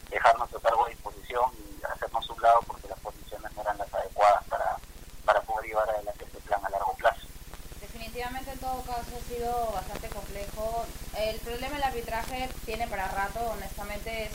dejar 0.10 0.38
nuestro 0.38 0.60
cargo 0.62 0.86
a 0.86 0.90
disposición 0.90 1.52
y 1.58 1.84
hacernos 1.84 2.30
un 2.30 2.42
lado 2.42 2.60
porque 2.68 2.88
las 2.88 3.00
condiciones 3.00 3.52
no 3.54 3.62
eran 3.62 3.78
las 3.78 3.94
adecuadas 3.94 4.44
para, 4.46 4.78
para 5.26 5.42
poder 5.42 5.66
llevar 5.66 5.90
adelante 5.90 6.24
este 6.24 6.40
plan 6.40 6.64
a 6.64 6.70
largo 6.70 6.94
plazo. 6.94 7.28
Definitivamente 7.82 8.52
en 8.52 8.60
todo 8.60 8.82
caso 8.84 9.12
ha 9.18 9.28
sido 9.28 9.72
bastante 9.74 10.08
complejo. 10.08 10.86
El 11.18 11.40
problema 11.40 11.76
del 11.76 11.84
arbitraje 11.84 12.50
tiene 12.66 12.88
para 12.88 13.10
rato, 13.10 13.40
honestamente 13.52 14.26
es, 14.26 14.34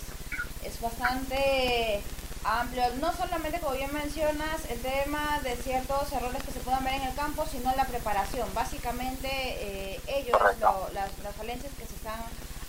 es 0.65 0.81
bastante 0.81 2.03
amplio. 2.45 2.85
No 3.01 3.13
solamente, 3.13 3.61
como 3.61 3.77
bien 3.77 3.93
mencionas, 3.93 4.65
el 4.71 4.81
tema 4.81 5.41
de 5.43 5.57
ciertos 5.57 6.13
errores 6.13 6.43
que 6.43 6.53
se 6.53 6.61
puedan 6.61 6.85
ver 6.85 6.95
en 6.95 7.03
el 7.03 7.15
campo, 7.15 7.47
sino 7.51 7.75
la 7.77 7.85
preparación. 7.85 8.49
Básicamente, 8.55 9.29
eh, 9.31 10.01
ellos, 10.07 10.39
las, 10.61 11.19
las 11.23 11.37
falencias 11.37 11.73
que 11.79 11.87
se 11.87 11.95
están 11.95 12.21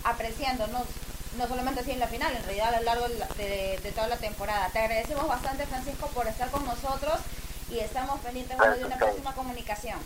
apreciando, 0.04 0.66
no, 0.68 0.84
no 1.36 1.46
solamente 1.46 1.80
así 1.80 1.92
en 1.92 2.00
la 2.00 2.08
final, 2.08 2.34
en 2.34 2.42
realidad 2.44 2.74
a 2.74 2.78
lo 2.78 2.84
largo 2.84 3.08
de, 3.08 3.92
toda 3.94 4.08
la 4.08 4.16
temporada. 4.16 4.68
Te 4.70 4.80
agradecemos 4.80 5.26
bastante, 5.28 5.66
Francisco, 5.66 6.06
por 6.08 6.26
estar 6.26 6.50
con 6.50 6.64
nosotros 6.64 7.20
y 7.70 7.78
estamos 7.78 8.20
pendientes 8.20 8.58
de 8.58 8.84
una 8.84 8.96
próxima 8.96 9.34
comunicación. 9.34 9.98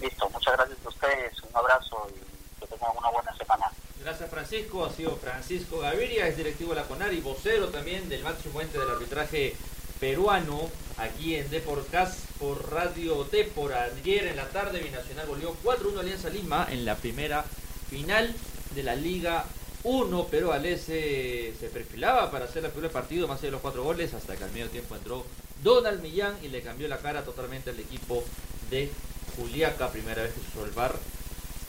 Listo, 0.00 0.28
muchas 0.30 0.54
gracias 0.54 0.78
a 0.84 0.88
ustedes, 0.88 1.42
un 1.42 1.56
abrazo 1.56 2.06
y 2.10 2.60
que 2.60 2.66
tengan 2.66 2.96
una 2.96 3.10
buena 3.10 3.36
semana. 3.36 3.70
Gracias 4.04 4.28
Francisco, 4.28 4.84
ha 4.84 4.92
sido 4.92 5.16
Francisco 5.16 5.78
Gaviria, 5.78 6.28
es 6.28 6.36
directivo 6.36 6.74
de 6.74 6.80
la 6.82 6.86
CONAR 6.86 7.14
y 7.14 7.22
vocero 7.22 7.68
también 7.68 8.06
del 8.10 8.22
máximo 8.22 8.60
ente 8.60 8.78
del 8.78 8.90
arbitraje 8.90 9.54
peruano 9.98 10.68
aquí 10.98 11.36
en 11.36 11.48
Deporcast 11.48 12.18
por 12.38 12.70
Radio 12.70 13.22
T 13.24 13.44
por 13.44 13.72
ayer 13.72 14.26
en 14.26 14.36
la 14.36 14.46
tarde 14.50 14.80
Binacional 14.80 15.26
volvió 15.26 15.56
4-1 15.64 16.00
Alianza 16.00 16.28
Lima 16.28 16.68
en 16.70 16.84
la 16.84 16.96
primera 16.96 17.46
final 17.88 18.34
de 18.74 18.82
la 18.82 18.94
Liga 18.94 19.46
1, 19.84 20.28
pero 20.30 20.52
Alese 20.52 21.54
se 21.58 21.68
perfilaba 21.68 22.30
para 22.30 22.44
hacer 22.44 22.62
el 22.62 22.72
primer 22.72 22.90
partido 22.90 23.26
más 23.26 23.38
allá 23.38 23.46
de 23.46 23.52
los 23.52 23.62
cuatro 23.62 23.84
goles 23.84 24.12
hasta 24.12 24.36
que 24.36 24.44
al 24.44 24.52
medio 24.52 24.68
tiempo 24.68 24.96
entró 24.96 25.24
Donald 25.62 26.02
Millán 26.02 26.36
y 26.42 26.48
le 26.48 26.60
cambió 26.60 26.88
la 26.88 26.98
cara 26.98 27.24
totalmente 27.24 27.70
al 27.70 27.80
equipo 27.80 28.22
de 28.68 28.90
Juliaca, 29.34 29.90
primera 29.90 30.22
vez 30.22 30.34
que 30.34 30.40
usó 30.40 30.66
el 30.66 30.72
bar 30.72 30.94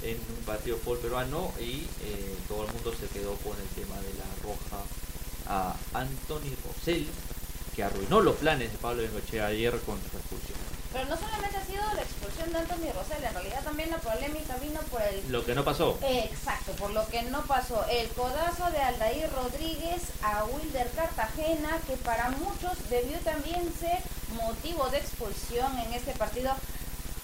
en 0.05 0.17
un 0.17 0.45
partido 0.45 0.77
fútbol 0.77 0.99
peruano 0.99 1.51
y 1.59 1.87
eh, 2.03 2.35
todo 2.47 2.65
el 2.65 2.73
mundo 2.73 2.93
se 2.93 3.07
quedó 3.07 3.33
con 3.37 3.57
el 3.59 3.67
tema 3.69 3.95
de 4.01 4.13
la 4.13 4.29
roja 4.43 4.83
a 5.47 5.75
Anthony 5.93 6.53
Rosell, 6.63 7.07
que 7.75 7.83
arruinó 7.83 8.21
los 8.21 8.35
planes 8.35 8.71
de 8.71 8.77
Pablo 8.77 9.01
Bengochea 9.01 9.47
ayer 9.47 9.71
con 9.81 9.99
su 9.99 10.17
expulsión. 10.17 10.59
Pero 10.93 11.09
no 11.09 11.17
solamente 11.17 11.57
ha 11.57 11.65
sido 11.65 11.83
la 11.93 12.01
expulsión 12.01 12.53
de 12.53 12.59
Anthony 12.59 12.93
Rosell, 12.93 13.23
en 13.23 13.33
realidad 13.33 13.63
también 13.63 13.89
la 13.89 13.97
polémica 13.97 14.55
vino 14.57 14.79
por 14.91 15.01
el... 15.01 15.31
Lo 15.31 15.43
que 15.43 15.53
no 15.53 15.65
pasó. 15.65 15.99
exacto, 16.01 16.71
por 16.73 16.91
lo 16.91 17.05
que 17.07 17.23
no 17.23 17.41
pasó. 17.45 17.83
El 17.89 18.07
codazo 18.09 18.71
de 18.71 18.79
Aldair 18.79 19.29
Rodríguez 19.33 20.03
a 20.21 20.45
Wilder 20.45 20.89
Cartagena, 20.95 21.79
que 21.87 21.97
para 21.97 22.29
muchos 22.29 22.89
debió 22.89 23.17
también 23.19 23.73
ser 23.77 23.99
motivo 24.35 24.87
de 24.89 24.99
expulsión 24.99 25.77
en 25.79 25.93
este 25.93 26.13
partido 26.13 26.53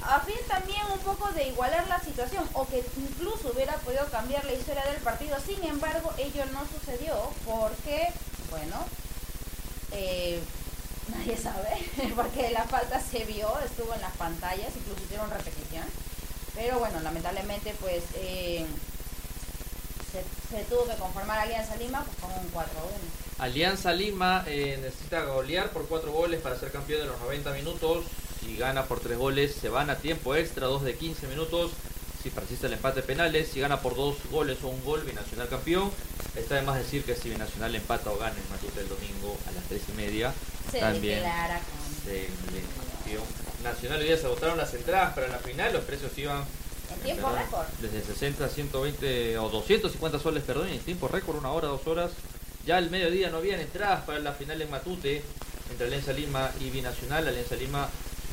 a 0.04 0.20
fin 0.22 0.36
también 0.48 0.82
un 0.92 1.00
poco 1.00 1.32
de 1.32 1.48
igualar 1.48 1.88
la 1.88 2.00
situación 2.00 2.44
o 2.54 2.68
que 2.68 2.84
incluso 2.98 3.52
hubiera 3.54 3.76
podido 3.78 4.06
cambiar 4.08 4.44
la 4.46 4.54
historia 4.54 4.84
del 4.86 5.02
partido. 5.02 5.38
Sin 5.46 5.64
embargo, 5.64 6.12
ello 6.18 6.44
no 6.52 6.62
sucedió 6.68 7.16
porque, 7.46 8.10
bueno, 8.50 8.76
eh, 9.92 10.42
nadie 11.10 11.38
sabe, 11.38 11.90
porque 12.16 12.50
la 12.52 12.64
falta 12.64 13.00
se 13.00 13.26
vio, 13.26 13.48
estuvo 13.60 13.94
en 13.94 14.02
las 14.02 14.16
pantallas, 14.16 14.76
incluso 14.76 15.04
hicieron 15.04 15.30
repetición. 15.30 15.86
Pero 16.56 16.80
bueno, 16.80 17.00
lamentablemente 17.00 17.74
pues 17.80 18.04
eh, 18.16 18.66
se, 20.50 20.64
tuvo 20.66 20.86
que 20.86 20.96
conformar 20.96 21.40
Alianza 21.40 21.76
Lima 21.78 22.04
pues, 22.04 22.18
con 22.18 22.32
un 22.32 22.52
4-1. 22.52 22.66
Alianza 23.40 23.94
Lima 23.94 24.44
eh, 24.48 24.78
necesita 24.82 25.24
golear 25.24 25.70
por 25.70 25.88
4 25.88 26.12
goles 26.12 26.42
para 26.42 26.60
ser 26.60 26.72
campeón 26.72 27.02
de 27.02 27.08
los 27.08 27.20
90 27.20 27.52
minutos. 27.54 28.06
Si 28.42 28.58
gana 28.58 28.86
por 28.86 29.00
3 29.00 29.18
goles 29.18 29.56
se 29.56 29.70
van 29.70 29.90
a 29.90 29.98
tiempo 29.98 30.36
extra, 30.36 30.68
2 30.68 30.84
de 30.84 30.96
15 30.96 31.28
minutos. 31.28 31.72
Si 32.22 32.30
persiste 32.30 32.68
el 32.68 32.74
empate 32.74 33.02
penales, 33.02 33.48
si 33.48 33.60
gana 33.60 33.82
por 33.82 33.96
2 33.96 34.16
goles 34.32 34.58
o 34.64 34.68
un 34.68 34.84
gol, 34.84 35.04
Binacional 35.04 35.48
campeón. 35.48 35.92
Está 36.36 36.56
de 36.56 36.62
más 36.62 36.78
decir 36.78 37.04
que 37.04 37.16
si 37.16 37.30
Binacional 37.30 37.76
empata 37.76 38.10
o 38.10 38.18
gana 38.18 38.36
en 38.36 38.50
Matute 38.50 38.82
el 38.82 38.90
domingo 38.90 39.38
a 39.48 39.52
las 39.52 39.64
3 39.66 39.82
y 39.90 39.92
media, 39.94 40.34
se 40.72 40.80
también 40.80 41.24
se 42.06 42.30
Nacional 43.64 44.00
hoy 44.00 44.06
día 44.06 44.18
se 44.18 44.26
agotaron 44.26 44.58
las 44.58 44.74
entradas 44.74 45.14
para 45.14 45.28
la 45.28 45.38
final, 45.38 45.74
los 45.74 45.84
precios 45.84 46.12
iban 46.18 46.44
en 46.94 47.00
tiempo 47.02 47.30
récord. 47.30 47.68
Desde 47.80 48.02
60 48.02 48.46
a 48.46 48.50
120 48.50 49.38
o 49.38 49.50
250 49.50 50.20
soles, 50.20 50.44
perdón, 50.44 50.70
en 50.70 50.80
tiempo 50.80 51.08
récord, 51.08 51.38
una 51.38 51.52
hora, 51.52 51.68
dos 51.68 51.86
horas. 51.86 52.12
Ya 52.66 52.78
al 52.78 52.90
mediodía 52.90 53.30
no 53.30 53.38
habían 53.38 53.60
entradas 53.60 54.04
para 54.04 54.20
la 54.20 54.34
final 54.34 54.62
en 54.62 54.70
Matute 54.70 55.22
entre 55.70 55.88
Alianza 55.88 56.14
Lima 56.14 56.52
y 56.60 56.70
Binacional. 56.70 57.28
Alianza 57.28 57.56
Lima 57.56 57.90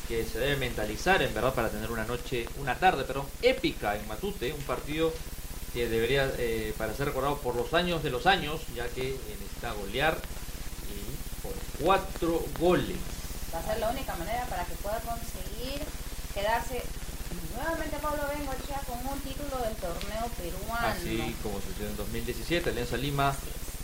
que 0.09 0.25
se 0.25 0.39
debe 0.39 0.55
mentalizar 0.55 1.21
en 1.21 1.31
verdad 1.35 1.53
para 1.53 1.69
tener 1.69 1.91
una 1.91 2.03
noche, 2.03 2.47
una 2.57 2.79
tarde, 2.79 3.03
perdón, 3.03 3.27
épica 3.43 3.95
en 3.95 4.07
Matute, 4.07 4.51
un 4.51 4.63
partido 4.63 5.13
que 5.71 5.87
debería 5.87 6.33
eh, 6.39 6.73
para 6.79 6.95
ser 6.95 7.05
recordado 7.05 7.37
por 7.37 7.55
los 7.55 7.75
años 7.75 8.01
de 8.01 8.09
los 8.09 8.25
años, 8.25 8.59
ya 8.75 8.87
que 8.87 9.15
necesita 9.29 9.71
golear 9.73 10.17
y 10.89 11.43
por 11.43 11.53
cuatro 11.79 12.43
goles. 12.59 12.97
Va 13.53 13.59
a 13.59 13.65
ser 13.67 13.77
la 13.77 13.89
única 13.91 14.15
manera 14.15 14.45
para 14.45 14.65
que 14.65 14.73
pueda 14.81 14.99
conseguir 15.01 15.79
quedarse 16.33 16.81
nuevamente 17.55 17.97
Pablo 18.01 18.23
Bengochea 18.33 18.81
con 18.87 18.97
un 19.13 19.19
título 19.21 19.61
del 19.63 19.75
torneo 19.75 20.25
peruano. 20.37 20.87
Así 20.87 21.35
como 21.43 21.61
sucedió 21.61 21.87
en 21.87 21.97
2017, 21.97 22.71
Alianza 22.71 22.97
Lima 22.97 23.35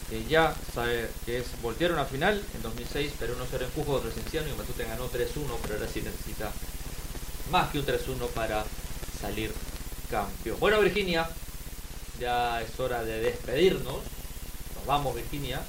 que 0.09 0.23
ya 0.25 0.53
sabe 0.73 1.09
que 1.25 1.39
es 1.39 1.45
voltear 1.61 1.91
una 1.91 2.05
final 2.05 2.43
en 2.53 2.61
2006, 2.61 3.13
pero 3.19 3.35
no 3.35 3.45
será 3.45 3.65
empujo 3.65 3.99
de 3.99 4.09
Resenciano 4.09 4.47
y 4.47 4.53
Matute 4.53 4.83
ganó 4.83 5.09
3-1, 5.09 5.27
pero 5.61 5.75
ahora 5.75 5.87
sí 5.91 6.01
necesita 6.01 6.51
más 7.51 7.71
que 7.71 7.79
un 7.79 7.85
3-1 7.85 8.27
para 8.29 8.63
salir 9.19 9.51
campeón. 10.09 10.59
Bueno, 10.59 10.79
Virginia, 10.79 11.27
ya 12.19 12.61
es 12.61 12.79
hora 12.79 13.03
de 13.03 13.19
despedirnos. 13.19 13.99
Nos 14.75 14.85
vamos, 14.85 15.15
Virginia. 15.15 15.61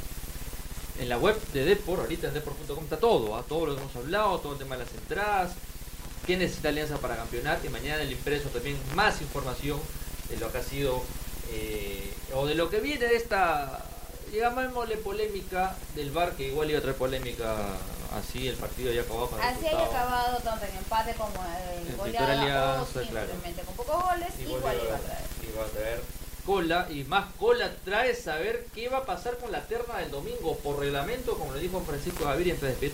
En 0.99 1.09
la 1.09 1.19
web 1.19 1.37
de 1.53 1.65
Depor, 1.65 2.01
ahorita 2.01 2.29
en 2.29 2.35
depor.com 2.35 2.85
está 2.85 2.99
todo, 2.99 3.37
¿ah? 3.37 3.45
todo 3.47 3.67
lo 3.67 3.75
que 3.75 3.83
hemos 3.83 3.97
hablado, 3.97 4.39
todo 4.39 4.55
el 4.55 4.59
tema 4.59 4.77
de 4.77 4.85
las 4.85 4.95
entradas, 4.95 5.53
quién 6.25 6.39
necesita 6.39 6.71
alianza 6.71 6.97
para 6.99 7.17
campeonato 7.17 7.67
y 7.67 7.71
mañana 7.71 7.97
en 7.97 8.09
el 8.09 8.13
impreso 8.13 8.49
también 8.49 8.79
más 8.95 9.21
información 9.21 9.79
de 10.31 10.39
lo 10.39 10.51
que 10.51 10.59
ha 10.59 10.63
sido 10.63 11.03
eh, 11.53 12.15
o 12.35 12.47
de 12.47 12.55
lo 12.55 12.71
que 12.71 12.81
viene 12.81 13.07
de 13.07 13.17
esta, 13.17 13.85
llamémosle 14.33 14.97
polémica 14.99 15.77
del 15.95 16.11
bar 16.11 16.33
que 16.33 16.49
igual 16.49 16.71
iba 16.71 16.79
a 16.79 16.83
traer 16.83 16.97
polémica 16.97 17.57
así 18.19 18.49
el 18.49 18.57
partido 18.57 18.93
ya 18.93 19.03
acabado 19.03 19.29
con 19.29 19.41
Así 19.41 19.67
haya 19.67 19.85
acabado 19.85 20.39
tanto 20.39 20.65
en 20.65 20.77
empate 20.77 21.15
como 21.15 21.33
en 21.89 21.97
goleada 21.97 22.83
o 22.83 22.87
simplemente 22.87 23.63
con 23.63 23.75
pocos 23.77 24.03
goles, 24.03 24.29
igual, 24.41 24.77
iba 24.83 24.97
a 24.97 25.01
traer. 25.01 25.25
Iba 25.53 25.65
a 25.65 25.69
traer 25.69 26.01
cola 26.45 26.87
y 26.91 27.03
más 27.05 27.33
cola 27.35 27.73
trae 27.85 28.15
saber 28.15 28.67
qué 28.75 28.89
va 28.89 28.99
a 28.99 29.05
pasar 29.05 29.37
con 29.39 29.51
la 29.51 29.63
terna 29.63 29.99
del 29.99 30.11
domingo 30.11 30.57
por 30.59 30.79
reglamento, 30.79 31.37
como 31.37 31.53
le 31.53 31.61
dijo 31.61 31.81
Francisco 31.81 32.25
Gaviria 32.25 32.55
en 32.55 32.61
de 32.61 32.91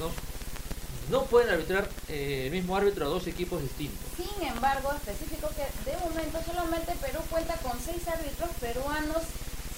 no 1.10 1.24
pueden 1.24 1.50
arbitrar 1.50 1.88
eh, 2.08 2.44
el 2.46 2.52
mismo 2.52 2.76
árbitro 2.76 3.04
a 3.04 3.08
dos 3.08 3.26
equipos 3.26 3.60
distintos. 3.60 4.00
Sin 4.16 4.46
embargo, 4.46 4.92
específico 4.92 5.50
que 5.54 5.90
de 5.90 5.96
momento 5.98 6.38
solamente 6.46 6.94
Perú 7.02 7.20
cuenta 7.28 7.54
con 7.56 7.78
seis 7.78 8.06
árbitros 8.08 8.50
peruanos 8.60 9.22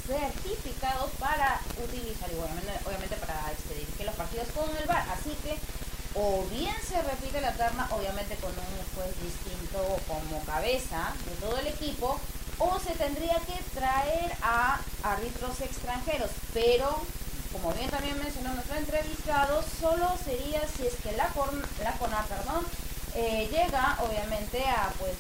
certificados 0.07 1.11
para 1.19 1.61
utilizar 1.83 2.31
y 2.31 2.37
obviamente, 2.37 3.17
para 3.17 3.51
expedir 3.53 3.87
que 3.97 4.05
los 4.05 4.15
partidos 4.15 4.49
con 4.55 4.69
el 4.77 4.87
VAR. 4.87 5.07
Así 5.11 5.37
que 5.43 5.59
o 6.15 6.45
bien 6.51 6.75
se 6.87 7.03
repite 7.03 7.41
la 7.41 7.53
terna, 7.53 7.89
obviamente 7.91 8.37
con 8.37 8.51
un 8.51 8.81
juez 8.95 9.11
distinto 9.21 9.99
como 10.07 10.45
cabeza 10.45 11.13
de 11.27 11.35
todo 11.37 11.59
el 11.59 11.67
equipo, 11.67 12.21
o 12.59 12.79
se 12.79 12.93
tendría 12.93 13.35
que 13.41 13.59
traer 13.75 14.33
a 14.43 14.79
árbitros 15.03 15.61
extranjeros, 15.61 16.31
pero 16.53 17.01
como 17.53 17.73
bien 17.73 17.91
también 17.91 18.19
mencionó 18.19 18.55
nuestro 18.55 18.77
entrevistado, 18.77 19.65
solo 19.81 20.09
sería 20.25 20.61
si 20.77 20.87
es 20.87 20.95
que 21.03 21.13
la, 21.13 21.31
la 21.83 21.93
CONA 21.99 22.25
perdón, 22.27 22.65
eh, 23.15 23.49
llega 23.51 23.97
obviamente 24.01 24.65
a 24.65 24.93
pues 24.99 25.15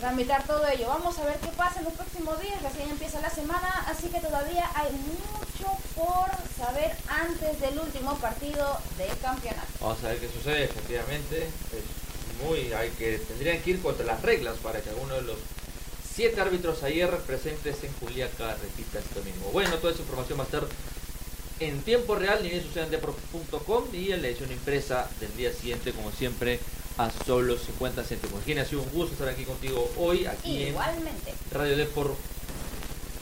tramitar 0.00 0.46
todo 0.46 0.66
ello. 0.68 0.88
Vamos 0.88 1.18
a 1.18 1.24
ver 1.24 1.36
qué 1.38 1.48
pasa 1.48 1.78
en 1.78 1.84
los 1.84 1.94
próximos 1.94 2.40
días, 2.40 2.62
recién 2.62 2.90
empieza 2.90 3.20
la 3.20 3.30
semana, 3.30 3.84
así 3.88 4.08
que 4.08 4.20
todavía 4.20 4.70
hay 4.74 4.92
mucho 4.92 5.70
por 5.94 6.28
saber 6.56 6.92
antes 7.08 7.60
del 7.60 7.78
último 7.78 8.16
partido 8.18 8.78
de 8.98 9.06
campeonato. 9.22 9.66
Vamos 9.80 10.02
a 10.04 10.08
ver 10.08 10.18
qué 10.18 10.28
sucede, 10.28 10.64
efectivamente. 10.64 11.44
Es 11.44 12.44
muy, 12.44 12.72
hay 12.72 12.90
que, 12.90 13.18
tendrían 13.18 13.60
que 13.62 13.70
ir 13.70 13.82
contra 13.82 14.04
las 14.04 14.22
reglas 14.22 14.56
para 14.62 14.80
que 14.80 14.90
alguno 14.90 15.14
de 15.14 15.22
los 15.22 15.38
siete 16.14 16.40
árbitros 16.40 16.82
ayer 16.82 17.10
presentes 17.26 17.82
en 17.82 17.92
Juliaca 17.94 18.56
repita 18.62 18.98
esto 18.98 19.22
mismo. 19.22 19.50
Bueno, 19.50 19.76
toda 19.78 19.92
esa 19.92 20.02
información 20.02 20.38
va 20.38 20.42
a 20.42 20.46
estar 20.46 20.64
en 21.60 21.82
tiempo 21.82 22.14
real, 22.16 22.40
ni 22.42 22.50
bien 22.50 22.62
sucede 22.62 22.84
en 22.84 22.90
depro.com 22.90 23.84
y 23.92 24.12
en 24.12 24.22
la 24.22 24.28
edición 24.28 24.50
impresa 24.52 25.08
del 25.20 25.34
día 25.36 25.52
siguiente, 25.52 25.92
como 25.92 26.10
siempre, 26.10 26.60
a 26.98 27.10
solo 27.26 27.56
50 27.56 28.02
céntimos. 28.04 28.36
Virginia, 28.38 28.62
ha 28.62 28.66
sido 28.66 28.82
un 28.82 28.90
gusto 28.90 29.12
estar 29.12 29.28
aquí 29.28 29.44
contigo 29.44 29.90
hoy, 29.98 30.26
aquí 30.26 30.64
Igualmente. 30.64 31.30
en 31.30 31.58
Radio 31.58 31.76
Depor, 31.76 32.14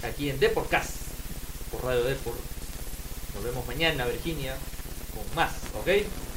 aquí 0.03 0.31
en 0.31 0.39
Deporcast, 0.41 0.91
por 1.71 1.85
Radio 1.85 2.05
Depor. 2.05 2.35
Nos 3.35 3.45
vemos 3.45 3.67
mañana, 3.67 4.05
Virginia, 4.07 4.57
con 5.15 5.35
más, 5.35 5.53
¿ok? 5.75 5.89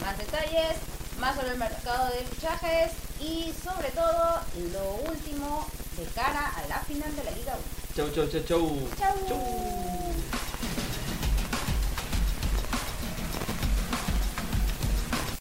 Más 0.02 0.18
detalles, 0.18 0.78
más 1.20 1.36
sobre 1.36 1.52
el 1.52 1.58
mercado 1.58 2.08
de 2.12 2.26
fichajes 2.26 2.92
y 3.20 3.54
sobre 3.64 3.90
todo 3.92 4.42
lo 4.74 5.12
último 5.12 5.68
de 5.98 6.06
cara 6.14 6.52
a 6.56 6.68
la 6.68 6.80
final 6.82 7.14
de 7.16 7.24
la 7.24 7.32
Liga 7.32 7.54
1. 7.54 7.76
Chau, 7.96 8.10
chau, 8.14 8.28
chau, 8.28 8.42
chau. 8.44 8.90
Chau. 9.00 9.28
chau. 9.28 10.35